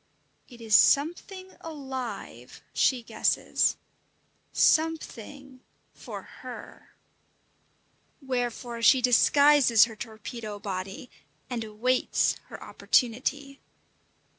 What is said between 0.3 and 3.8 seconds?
It is something alive, she guesses